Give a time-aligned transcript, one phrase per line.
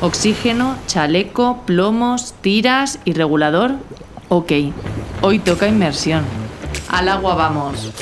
[0.00, 3.72] Oxígeno, chaleco, plomos, tiras y regulador.
[4.28, 4.52] Ok,
[5.22, 6.22] hoy toca inmersión.
[6.88, 7.92] Al agua vamos.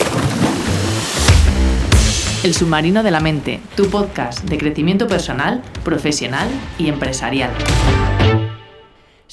[2.43, 7.51] El submarino de la mente, tu podcast de crecimiento personal, profesional y empresarial.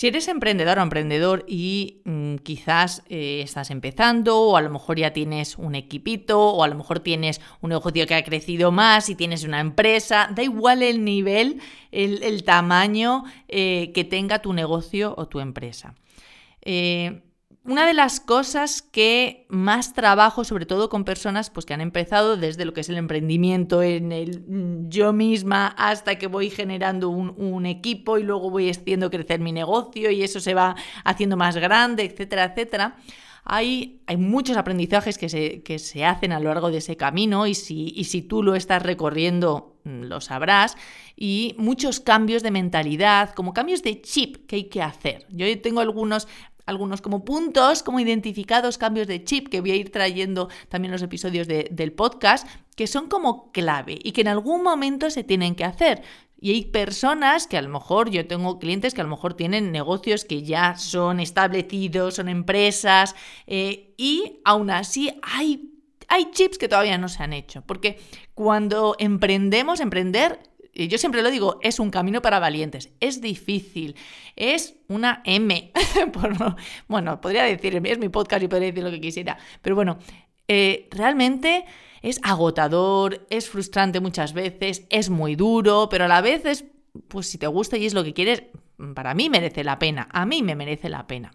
[0.04, 5.00] Si eres emprendedor o emprendedor y mm, quizás eh, estás empezando o a lo mejor
[5.00, 9.08] ya tienes un equipito o a lo mejor tienes un negocio que ha crecido más
[9.08, 11.62] y tienes una empresa, da igual el nivel,
[11.92, 15.96] el, tamaño eh, que tenga tu negocio o tu empresa.
[16.64, 17.22] Eh,
[17.66, 22.36] una de las cosas que más trabajo, sobre todo con personas pues, que han empezado
[22.36, 24.44] desde lo que es el emprendimiento en el
[24.90, 30.12] yo misma hasta que voy generando un, equipo y luego voy haciendo crecer mi negocio
[30.12, 32.98] y eso se va haciendo más grande, etcétera, etcétera.
[33.46, 37.48] Hay, hay muchos aprendizajes que se, que se, hacen a lo largo de ese camino
[37.48, 40.76] y si, y si tú lo estás recorriendo mm, lo sabrás
[41.16, 45.26] y muchos cambios de mentalidad, como cambios de chip que hay que hacer.
[45.30, 46.28] Yo tengo algunos
[46.66, 51.02] algunos como puntos, como identificados cambios de chip que voy a ir trayendo también los
[51.02, 55.66] episodios del podcast, que son como clave y que en algún momento se tienen que
[55.66, 56.02] hacer.
[56.40, 59.72] Y hay personas que a lo mejor, yo tengo clientes que a lo mejor tienen
[59.72, 63.16] negocios que ya son establecidos, son empresas,
[63.48, 65.72] eh, y aún así hay,
[66.10, 67.62] hay chips que todavía no se han hecho.
[67.66, 67.98] Porque
[68.34, 70.42] cuando emprendemos, emprender
[70.74, 72.90] y yo siempre lo digo, es un camino para valientes.
[73.00, 73.96] Es difícil.
[74.36, 75.72] Es una M.
[76.88, 79.38] bueno, podría decir, es mi podcast y podría decir lo que quisiera.
[79.62, 80.00] Pero bueno,
[80.48, 81.66] eh, realmente
[82.02, 86.66] es agotador, es frustrante muchas veces, es muy duro, pero a la vez es,
[87.08, 88.44] pues si te gusta y es lo que quieres,
[88.96, 90.10] para mí merece la pena.
[90.12, 91.34] A mí me merece la pena.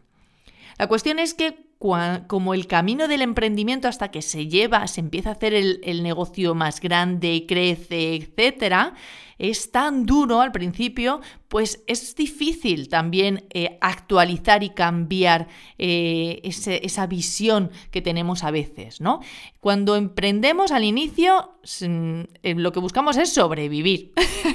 [0.79, 5.31] La cuestión es que como el camino del emprendimiento hasta que se lleva, se empieza
[5.31, 8.95] a hacer el, negocio más grande, crece, etcétera,
[9.39, 15.47] es tan duro al principio, pues es difícil también eh, actualizar y cambiar
[15.79, 19.21] eh, esa visión que tenemos a veces, ¿no?
[19.61, 24.13] Cuando emprendemos al inicio, eh, lo que buscamos es sobrevivir.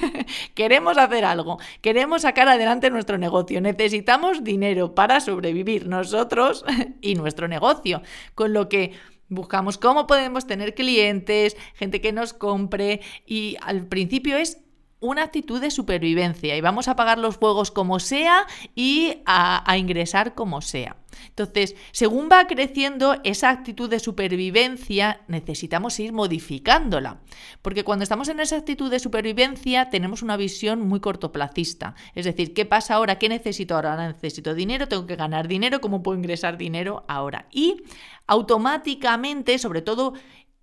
[0.54, 6.66] queremos hacer algo, queremos sacar adelante nuestro negocio, necesitamos dinero para sobrevivir nosotros
[7.02, 8.02] y nuestro negocio,
[8.36, 8.94] con lo que
[9.30, 14.63] buscamos cómo podemos tener clientes, gente que nos compre y al principio es
[15.04, 20.34] una actitud de supervivencia y vamos a pagar los juegos como sea y a, ingresar
[20.34, 20.96] como sea.
[21.28, 27.20] Entonces, según va creciendo esa actitud de supervivencia, necesitamos ir modificándola.
[27.62, 31.96] Porque cuando estamos en esa actitud de supervivencia, tenemos una visión muy cortoplacista.
[32.16, 33.20] Es decir, ¿qué pasa ahora?
[33.20, 33.92] ¿Qué necesito ahora?
[33.92, 37.48] Ahora necesito dinero, tengo que ganar dinero, ¿cómo puedo ingresar dinero ahora?
[37.52, 37.84] Y
[38.26, 40.14] automáticamente, sobre todo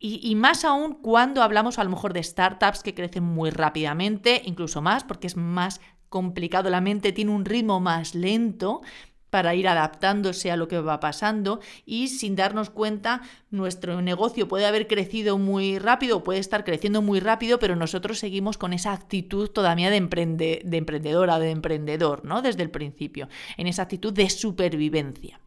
[0.03, 4.81] y, más aún cuando hablamos a lo mejor de startups que crecen muy rápidamente, incluso
[4.81, 8.81] más, porque es más complicado, la mente tiene un ritmo más lento
[9.29, 14.67] para ir adaptándose a lo que va pasando y sin darnos cuenta nuestro negocio puede
[14.67, 19.49] haber crecido muy rápido, puede estar creciendo muy rápido, pero nosotros seguimos con esa actitud
[19.51, 22.43] todavía de, emprende, de emprendedora, de emprendedor, ¿no?
[22.43, 25.41] Desde el principio, en esa actitud de supervivencia.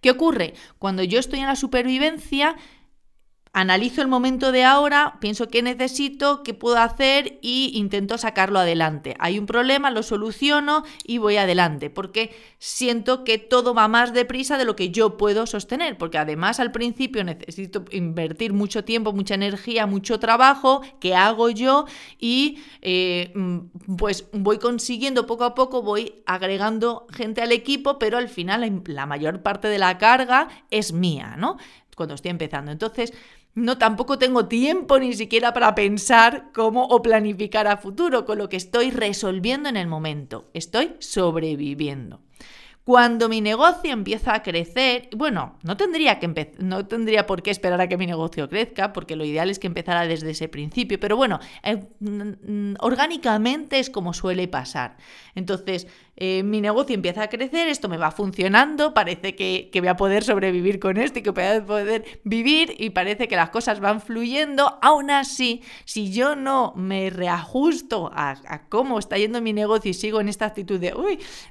[0.00, 0.54] ¿Qué ocurre?
[0.78, 2.56] Cuando yo estoy en la supervivencia,
[3.60, 9.16] analizo el momento de ahora, pienso qué necesito, qué puedo hacer y intento sacarlo adelante.
[9.18, 14.58] Hay un problema, lo soluciono y voy adelante, porque siento que todo va más deprisa
[14.58, 19.34] de lo que yo puedo sostener, porque además al principio necesito invertir mucho tiempo, mucha
[19.34, 21.86] energía, mucho trabajo que hago yo
[22.20, 28.18] y eh, mm, pues voy consiguiendo poco a poco, voy agregando gente al equipo, pero
[28.18, 31.56] al final la mayor parte de la carga es mía, ¿no?
[31.96, 32.70] Cuando estoy empezando.
[32.70, 33.12] Entonces,
[33.58, 38.48] no tampoco tengo tiempo ni siquiera para pensar cómo o planificar a futuro, con lo
[38.48, 40.48] que estoy resolviendo en el momento.
[40.54, 42.20] Estoy sobreviviendo.
[42.84, 47.82] Cuando mi negocio empieza a crecer, bueno, no tendría, que no tendría por qué esperar
[47.82, 51.14] a que mi negocio crezca, porque lo ideal es que empezara desde ese principio, pero
[51.14, 51.84] bueno, eh,
[52.80, 54.96] orgánicamente es como suele pasar.
[55.34, 55.86] Entonces,
[56.20, 60.24] eh, mi negocio empieza a crecer, esto me va funcionando, parece que, voy a poder
[60.24, 64.00] sobrevivir con esto y que voy a poder vivir y parece que las cosas van
[64.00, 64.80] fluyendo.
[64.82, 68.34] Aún así, si yo no me reajusto a,
[68.68, 70.92] cómo está yendo mi negocio y sigo en esta actitud de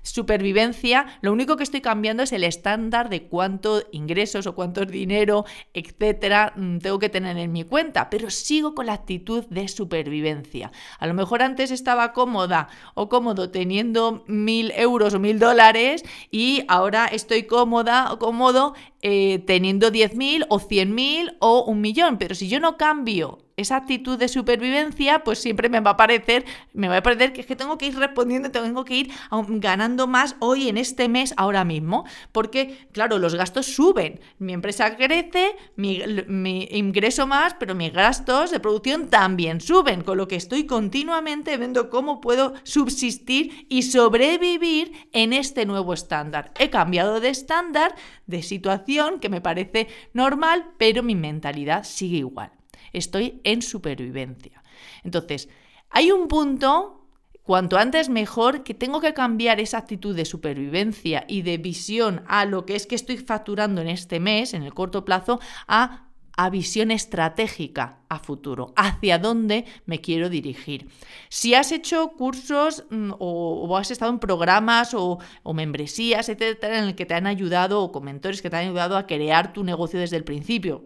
[0.01, 5.45] supervivencia, lo único que estoy cambiando es el estándar de cuánto ingresos o cuánto dinero,
[5.73, 10.73] etcétera, mm, tengo que tener en mi cuenta, pero sigo con la actitud de supervivencia.
[10.99, 16.63] A lo mejor antes estaba cómoda o cómodo teniendo mi euros o mil dólares y
[16.67, 22.17] ahora estoy cómoda o cómodo eh, teniendo 10.000 o 100.000 o un millón.
[22.17, 26.45] Pero si yo no cambio esa actitud de supervivencia, pues siempre me va a parecer,
[26.73, 30.05] me va a parecer que es que tengo que ir respondiendo, tengo que ir ganando
[30.05, 35.55] más hoy en este mes, ahora mismo, porque, claro, los gastos suben, mi empresa crece,
[35.75, 40.67] mi, mi ingreso más, pero mis gastos de producción también suben, con lo que estoy
[40.67, 46.51] continuamente viendo cómo puedo subsistir y sobrevivir en este nuevo estándar.
[46.59, 47.95] He cambiado de estándar,
[48.27, 52.56] de situación, que me parece normal, pero mi mentalidad sigue igual
[52.97, 54.63] estoy en supervivencia.
[55.03, 55.49] Entonces,
[55.89, 57.07] hay un punto,
[57.43, 62.45] cuanto antes mejor, que tengo que cambiar esa actitud de supervivencia y de visión a
[62.45, 66.07] lo que es que estoy facturando en este mes, en el corto plazo, a
[66.37, 70.87] a visión estratégica a futuro, hacia dónde me quiero dirigir.
[71.29, 76.85] Si has hecho cursos mm, o, has estado en programas o, o, membresías, etcétera, en
[76.85, 79.63] el que te han ayudado o con mentores que te han ayudado a crear tu
[79.63, 80.85] negocio desde el principio,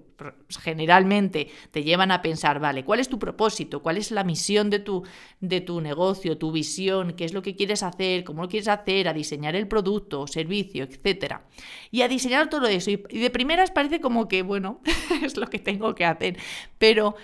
[0.59, 3.81] generalmente te llevan a pensar, vale, ¿cuál es tu propósito?
[3.81, 5.03] ¿Cuál es la misión de tu,
[5.39, 7.13] de tu negocio, tu visión?
[7.13, 8.23] ¿Qué es lo que quieres hacer?
[8.23, 9.07] ¿Cómo lo quieres hacer?
[9.07, 11.45] A diseñar el producto, servicio, etcétera.
[11.91, 12.91] Y a diseñar todo eso.
[12.91, 14.81] Y de primeras parece como que, bueno,
[15.23, 16.37] es lo que tengo que hacer.
[16.77, 17.15] Pero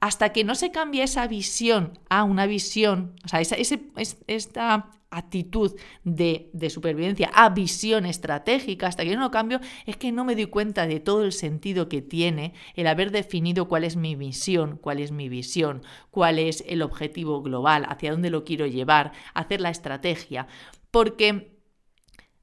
[0.00, 3.80] hasta que no se cambie esa visión a una visión, o sea, esa, ese,
[4.26, 5.74] esta actitud
[6.04, 10.34] de, supervivencia a visión estratégica, hasta que yo no lo cambio, es que no me
[10.34, 14.76] doy cuenta de todo el sentido que tiene el haber definido cuál es mi misión,
[14.76, 19.60] cuál es mi visión, cuál es el objetivo global, hacia dónde lo quiero llevar, hacer
[19.60, 20.46] la estrategia.
[20.90, 21.58] Porque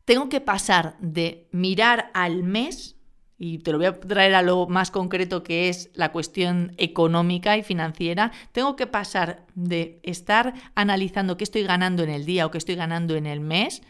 [0.05, 2.94] tengo que pasar de mirar al mes
[3.37, 7.57] y te lo voy a traer a lo más concreto que es la cuestión económica
[7.57, 12.51] y financiera, tengo que pasar de estar analizando qué estoy ganando en el día o
[12.51, 13.81] qué estoy ganando en el mes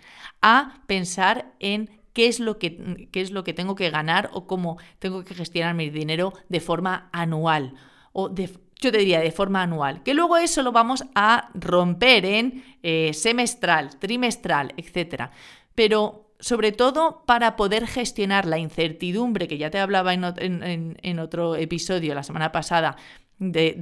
[0.41, 4.47] a pensar en qué es lo que, qué es lo que tengo que ganar o
[4.47, 7.75] cómo tengo que gestionar mi dinero de forma anual
[8.13, 8.49] o de,
[8.79, 13.11] yo te diría de forma anual, que luego eso lo vamos a romper en eh,
[13.13, 15.29] semestral, trimestral, etc.
[15.75, 22.13] Pero sobre todo para poder gestionar la incertidumbre, que ya te hablaba en, otro episodio
[22.13, 22.97] la semana pasada,
[23.37, 23.73] de,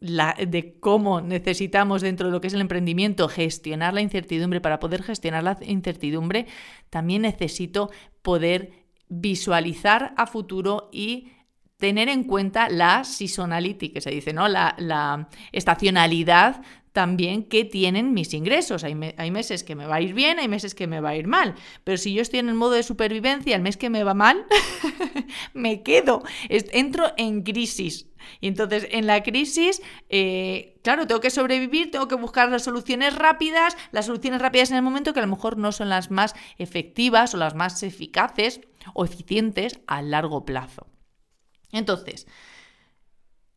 [0.00, 4.60] de, cómo necesitamos dentro de lo que es el emprendimiento gestionar la incertidumbre.
[4.60, 6.46] Para poder gestionar la incertidumbre,
[6.90, 7.90] también necesito
[8.22, 8.72] poder
[9.08, 11.28] visualizar a futuro y
[11.82, 14.46] tener en cuenta la seasonality, que se dice, ¿no?
[14.46, 16.62] La, estacionalidad
[16.92, 18.84] también que tienen mis ingresos.
[18.84, 21.16] Hay, hay, meses que me va a ir bien, hay meses que me va a
[21.16, 21.56] ir mal.
[21.82, 24.46] Pero si yo estoy en el modo de supervivencia, el mes que me va mal,
[25.54, 28.06] me quedo, entro en crisis.
[28.40, 33.16] Y entonces en la crisis, eh, claro, tengo que sobrevivir, tengo que buscar las soluciones
[33.16, 36.36] rápidas, las soluciones rápidas en el momento que a lo mejor no son las más
[36.58, 38.60] efectivas o las más eficaces
[38.94, 40.91] o eficientes a largo plazo.
[41.72, 42.26] Entonces,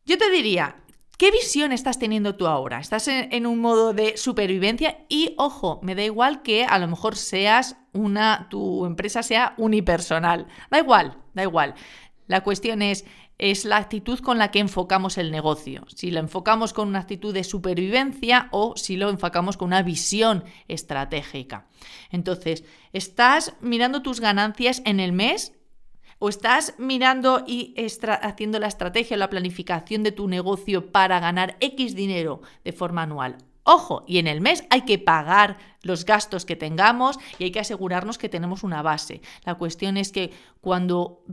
[0.04, 0.76] yo te diría,
[1.16, 2.78] ¿Qué visión estás teniendo tú ahora?
[2.78, 4.98] ¿Estás en, un modo de supervivencia?
[5.08, 10.46] Y ojo, me da igual que a lo mejor seas una, tu empresa sea unipersonal.
[10.70, 11.74] Da igual, da igual.
[12.26, 13.06] La cuestión es,
[13.38, 15.86] es la actitud con la que enfocamos el negocio.
[15.88, 20.44] Si lo enfocamos con una actitud de supervivencia o si lo enfocamos con una visión
[20.68, 21.66] estratégica.
[22.10, 25.55] Entonces, ¿estás mirando tus ganancias en el mes?
[26.18, 27.74] ¿O estás mirando y
[28.22, 33.36] haciendo la estrategia, la planificación de tu negocio para ganar X dinero de forma anual?
[33.68, 37.58] Ojo, y en el mes hay que pagar los gastos que tengamos y hay que
[37.58, 39.20] asegurarnos que tenemos una base.
[39.44, 41.24] La cuestión es que cuando,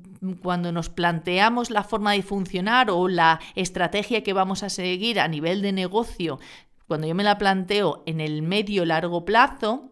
[0.41, 5.27] cuando nos planteamos la forma de funcionar o la estrategia que vamos a seguir a
[5.27, 6.39] nivel de negocio,
[6.87, 9.91] cuando yo me la planteo en el medio largo plazo,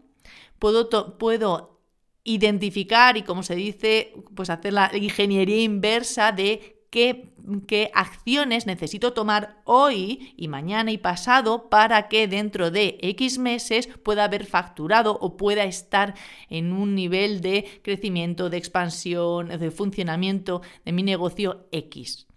[0.57, 1.70] puedo, puedo
[2.23, 7.33] identificar y, como se dice, pues hacer la ingeniería inversa de qué,
[7.67, 13.87] qué, acciones necesito tomar hoy y mañana y pasado para que dentro de X meses
[14.03, 16.13] pueda haber facturado o pueda estar
[16.49, 22.27] en un nivel de crecimiento, de expansión, de funcionamiento de mi negocio X.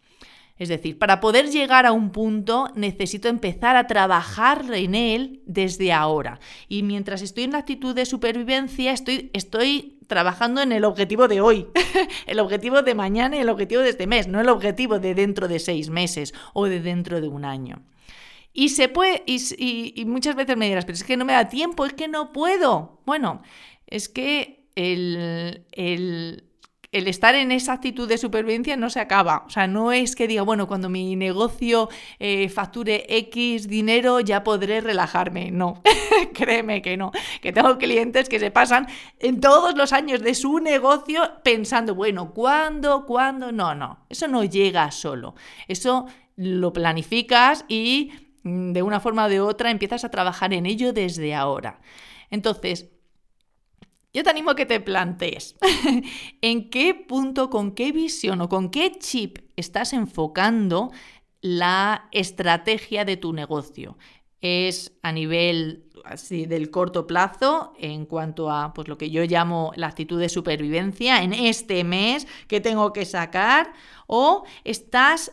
[0.56, 5.92] Es decir, para poder llegar a un punto necesito empezar a trabajar en él desde
[5.92, 6.38] ahora.
[6.68, 11.40] Y mientras estoy en la actitud de supervivencia, estoy, estoy trabajando en el objetivo de
[11.40, 11.66] hoy,
[12.26, 15.48] el objetivo de mañana y el objetivo de este mes, no el objetivo de dentro
[15.48, 17.82] de seis meses o de dentro de un año.
[18.52, 21.84] Y se puede, y, muchas veces me dirás, pero es que no me da tiempo,
[21.84, 23.00] es que no puedo.
[23.04, 23.42] Bueno,
[23.88, 26.44] es que el, el
[26.94, 29.42] el estar en esa actitud de supervivencia no se acaba.
[29.48, 31.88] O sea, no es que diga, bueno, cuando mi negocio
[32.20, 35.50] eh, facture X dinero ya podré relajarme.
[35.50, 35.82] No,
[36.34, 37.10] créeme que no.
[37.42, 38.86] Que tengo clientes que se pasan
[39.18, 43.06] en todos los años de su negocio pensando, bueno, ¿cuándo?
[43.06, 43.50] ¿Cuándo?
[43.50, 44.06] No, no.
[44.08, 45.34] Eso no llega solo.
[45.66, 48.12] Eso lo planificas y
[48.44, 51.80] mm, de una forma o de otra empiezas a trabajar en ello desde ahora.
[52.30, 52.93] Entonces,
[54.14, 55.56] yo te animo a que te plantees
[56.40, 60.92] en qué punto, con qué visión o con qué chip estás enfocando
[61.42, 63.98] la estrategia de tu negocio.
[64.40, 69.72] Es a nivel así del corto plazo en cuanto a pues lo que yo llamo
[69.74, 73.72] la actitud de supervivencia en este mes que tengo que sacar
[74.06, 75.32] o estás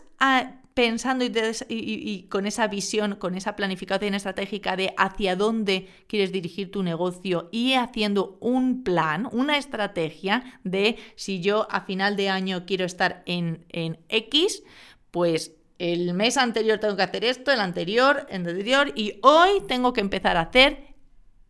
[0.74, 6.84] pensando y, con esa visión, con esa planificación estratégica de hacia dónde quieres dirigir tu
[6.84, 12.86] negocio y haciendo un plan, una estrategia de si yo a final de año quiero
[12.86, 14.64] estar en, en X,
[15.12, 19.94] pues el mes anterior tengo que hacer esto, el anterior, el anterior, y hoy tengo
[19.94, 20.94] que empezar a hacer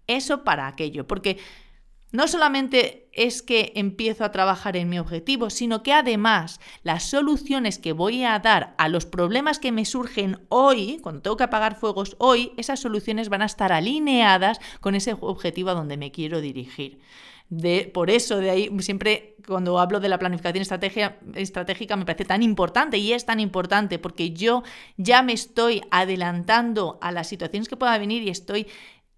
[0.08, 1.06] eso para aquello.
[1.06, 1.38] Porque
[2.12, 7.78] no solamente es que empiezo a trabajar en mi objetivo, sino que además las soluciones
[7.78, 11.76] que voy a dar a los problemas que me surgen hoy, cuando tengo que apagar
[11.76, 16.42] fuegos hoy, esas soluciones van a estar alineadas con ese objetivo a donde me quiero
[16.42, 17.00] dirigir.
[17.94, 20.62] Por eso, de ahí siempre cuando hablo de la planificación
[21.36, 24.64] estratégica me parece tan importante y es tan importante porque yo
[24.96, 28.68] ya me estoy adelantando a las situaciones que puedan venir y estoy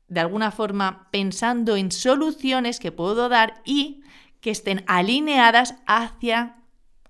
[0.07, 4.01] de alguna forma pensando en soluciones que puedo dar y
[4.41, 6.57] que estén alineadas hacia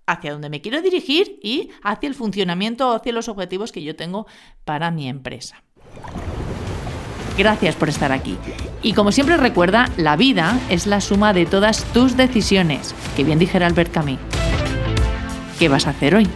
[0.06, 3.96] hacia donde me quiero dirigir y hacia el funcionamiento o hacia los objetivos que yo
[3.96, 4.28] tengo
[4.66, 5.64] para mi empresa.
[7.38, 8.38] Gracias por estar aquí.
[8.82, 13.40] Y como siempre recuerda, la vida es la suma de todas tus decisiones, que bien
[13.40, 14.20] dijera Albert Camus.
[15.58, 16.28] ¿Qué vas a hacer hoy?